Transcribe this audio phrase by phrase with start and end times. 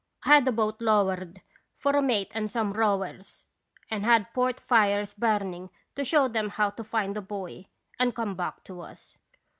[0.25, 1.41] I had a boat lowered
[1.77, 3.45] for a mate and some rowers,
[3.91, 7.67] and had port fires burning to show them how to find the boy
[7.99, 9.19] and come back to us.